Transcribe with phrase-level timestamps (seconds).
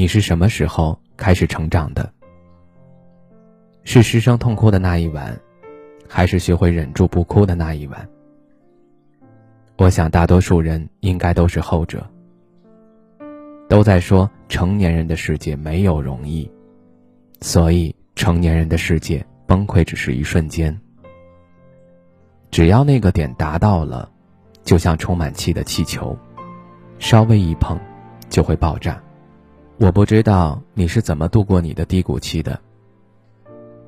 [0.00, 2.10] 你是什么时候开始成长的？
[3.84, 5.38] 是失声痛哭的那一晚，
[6.08, 8.08] 还是学会忍住不哭的那一晚？
[9.76, 12.02] 我想大多数人应该都是后者。
[13.68, 16.50] 都在说成年人的世界没有容易，
[17.42, 20.74] 所以成年人的世界崩溃只是一瞬间。
[22.50, 24.10] 只要那个点达到了，
[24.64, 26.16] 就像充满气的气球，
[26.98, 27.78] 稍微一碰，
[28.30, 28.98] 就会爆炸。
[29.80, 32.60] 我不知道你是怎么度过你的低谷期的。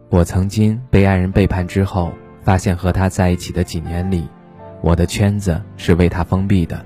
[0.09, 4.27] 我曾经被爱人背叛之后，发现和他在一起的几年里，
[4.81, 6.83] 我的圈子是为他封闭的。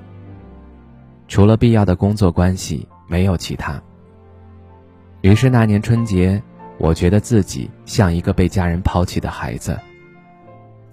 [1.28, 3.80] 除了必要的工作关系，没有其他。
[5.20, 6.42] 于是那年春节，
[6.76, 9.78] 我觉得自己像一个被家人抛弃的孩子，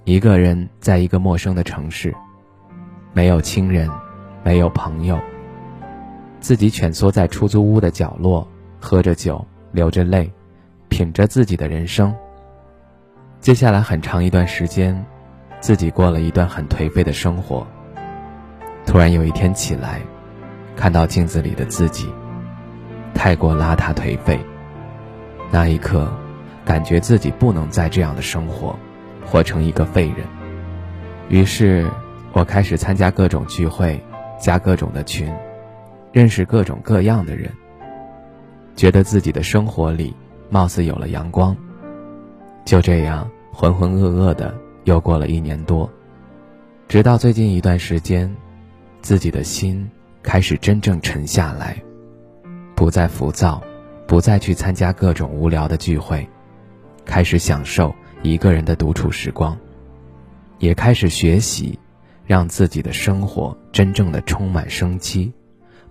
[0.03, 2.13] 一个人在一个陌生的城市，
[3.11, 3.89] 没有亲人，
[4.43, 5.19] 没有朋友。
[6.43, 8.45] 自己蜷缩在出租屋的角落，
[8.77, 10.29] 喝着酒，流着泪，
[10.89, 12.13] 品着自己的人生。
[13.39, 15.05] 接下来很长一段时间，
[15.61, 17.65] 自己过了一段很颓废的生活。
[18.85, 20.01] 突然有一天起来，
[20.75, 22.09] 看到镜子里的自己，
[23.13, 24.37] 太过邋遢颓废。
[25.49, 26.11] 那一刻，
[26.65, 28.77] 感觉自己不能再这样的生活，
[29.25, 30.27] 活成一个废人。
[31.29, 31.89] 于是，
[32.33, 33.97] 我开始参加各种聚会，
[34.37, 35.33] 加各种的群。
[36.13, 37.51] 认识各种各样的人，
[38.75, 40.15] 觉得自己的生活里
[40.47, 41.57] 貌似有了阳光。
[42.63, 45.91] 就这样浑浑噩噩的又过了一年多，
[46.87, 48.31] 直到最近一段时间，
[49.01, 49.89] 自己的心
[50.21, 51.81] 开始真正沉下来，
[52.75, 53.59] 不再浮躁，
[54.05, 56.29] 不再去参加各种无聊的聚会，
[57.05, 59.57] 开始享受一个人的独处时光，
[60.59, 61.79] 也开始学习，
[62.23, 65.33] 让自己的生活真正的充满生机。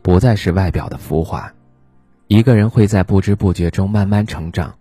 [0.03, 1.53] 不再是外表的浮华，
[2.27, 4.75] 一个人会在不知不觉中慢慢成长，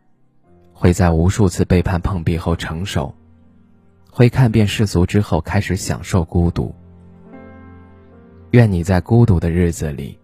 [0.74, 3.14] 会在无数次背叛碰壁后成熟，
[4.09, 6.74] 会看遍世俗之后开始享受孤独。
[8.50, 10.18] 愿你在孤独的日子里，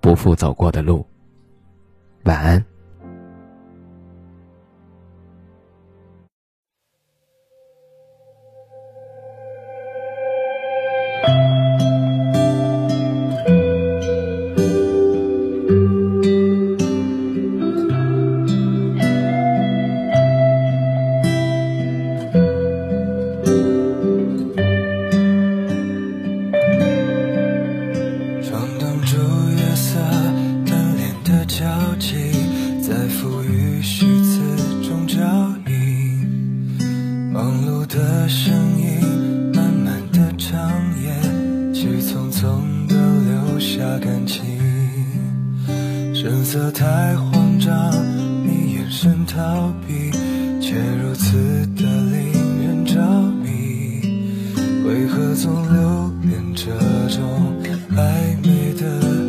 [0.00, 1.04] 不负走过的路。
[2.22, 2.64] 晚安。
[33.88, 34.40] 诗词
[34.82, 35.14] 中交
[35.68, 40.60] 映，忙碌的声音，慢慢的长
[41.00, 41.14] 夜，
[41.72, 44.42] 急匆匆的留下感情。
[46.12, 47.92] 神色太慌张，
[48.44, 50.10] 你眼神逃避，
[50.60, 53.00] 却如此的令人着
[53.40, 54.02] 迷。
[54.84, 56.72] 为何总留恋这
[57.08, 57.54] 种
[57.92, 59.25] 暧昧的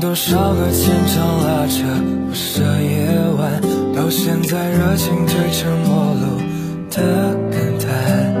[0.00, 1.82] 多少个牵肠拉扯，
[2.28, 3.60] 不舍夜晚。
[3.94, 6.38] 到现在，热情褪成陌路
[6.90, 8.32] 的感叹，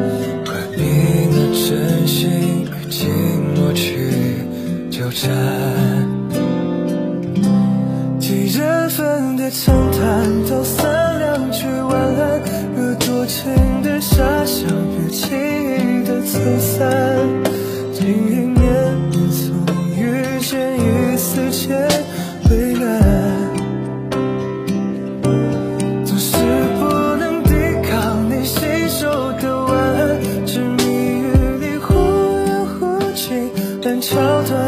[0.46, 0.78] 何必
[1.30, 2.30] 拿真心
[2.62, 3.06] 与寂
[3.56, 4.46] 寞去
[4.90, 5.28] 纠缠？
[8.20, 9.98] 几人份的长谈，
[10.48, 12.40] 道三两句晚安，
[12.76, 17.07] 惹多情的遐想，别轻易的走散。
[34.00, 34.67] 桥段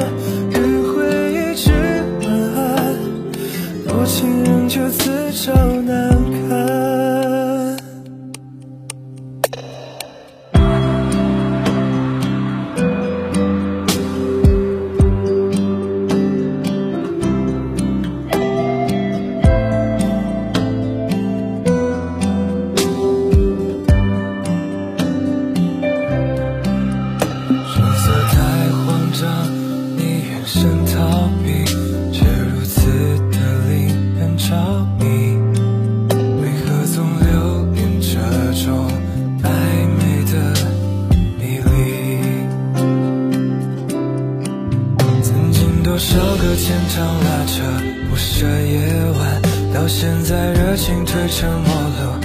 [46.70, 47.64] 现场拉扯，
[48.08, 48.78] 不舍夜
[49.18, 49.42] 晚，
[49.74, 52.20] 到现在热情褪成陌路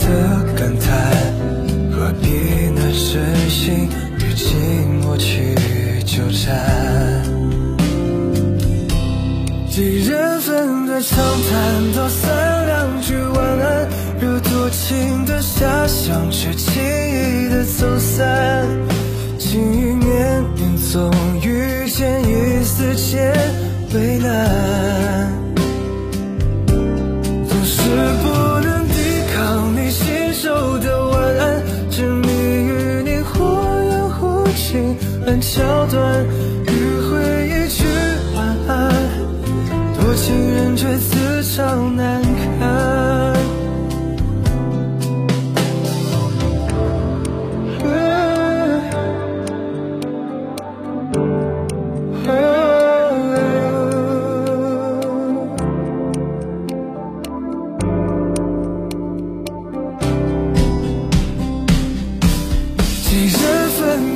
[0.00, 0.90] 的感叹。
[1.92, 2.26] 何必
[2.74, 3.88] 拿真心
[4.18, 4.56] 与寂
[5.00, 5.54] 寞去
[6.04, 7.22] 纠缠？
[9.70, 13.88] 几人份的长谈，多三两句晚安，
[14.18, 18.66] 惹多情的遐想，却轻易的走散。
[19.38, 23.32] 情意绵绵，总与见一丝牵。
[23.94, 25.30] 为难，
[26.66, 27.80] 总是
[28.22, 28.26] 不
[28.60, 28.94] 能抵
[29.32, 33.44] 抗你信手的晚安，执迷与你忽
[33.84, 36.26] 远忽近，烂桥段，
[36.66, 36.68] 迂
[37.08, 37.84] 回一句
[38.34, 38.92] 晚安，
[40.00, 42.13] 多情人却自找难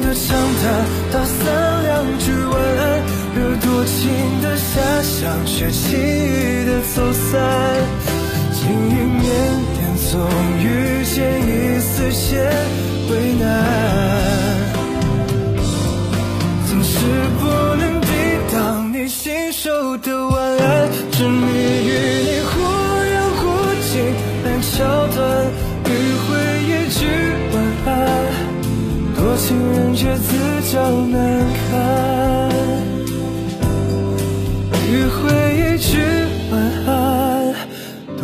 [0.09, 3.03] 的长谈，打三两句晚安，
[3.37, 7.88] 惹多情的遐想，却轻易的走散。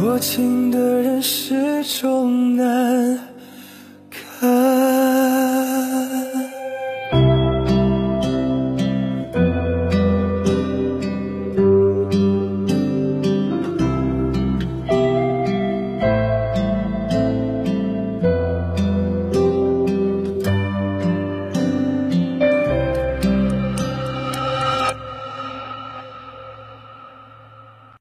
[0.05, 3.34] 多情的人始终难。